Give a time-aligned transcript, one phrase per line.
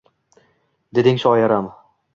[0.99, 1.69] Deding, shoiram